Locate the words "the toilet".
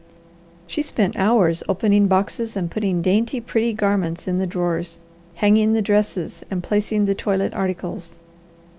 7.05-7.53